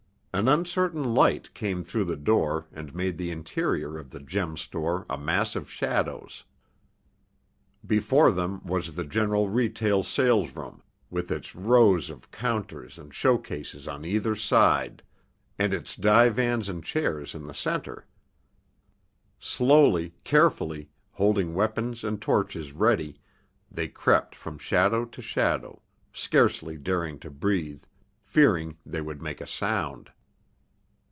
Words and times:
An 0.33 0.47
uncertain 0.47 1.13
light 1.13 1.53
came 1.53 1.83
through 1.83 2.05
the 2.05 2.15
door 2.15 2.65
and 2.71 2.95
made 2.95 3.17
the 3.17 3.31
interior 3.31 3.97
of 3.97 4.11
the 4.11 4.21
gem 4.21 4.55
store 4.55 5.05
a 5.09 5.17
mass 5.17 5.57
of 5.57 5.69
shadows. 5.69 6.45
Before 7.85 8.31
them 8.31 8.63
was 8.65 8.95
the 8.95 9.03
general 9.03 9.49
retail 9.49 10.03
salesroom, 10.03 10.83
with 11.09 11.31
its 11.33 11.53
rows 11.53 12.09
of 12.09 12.31
counters 12.31 12.97
and 12.97 13.13
show 13.13 13.37
cases 13.37 13.89
on 13.89 14.05
either 14.05 14.33
side, 14.33 15.03
and 15.59 15.73
its 15.73 15.97
divans 15.97 16.69
and 16.69 16.81
chairs 16.81 17.35
in 17.35 17.45
the 17.45 17.53
center. 17.53 18.07
Slowly, 19.37 20.13
carefully, 20.23 20.89
holding 21.11 21.53
weapons 21.55 22.05
and 22.05 22.21
torches 22.21 22.71
ready, 22.71 23.19
they 23.69 23.89
crept 23.89 24.33
from 24.37 24.57
shadow 24.57 25.03
to 25.03 25.21
shadow, 25.21 25.81
scarcely 26.13 26.77
daring 26.77 27.19
to 27.19 27.29
breathe, 27.29 27.83
fearing 28.23 28.77
they 28.85 29.01
would 29.01 29.21
make 29.21 29.41
a 29.41 29.45
sound. 29.45 30.09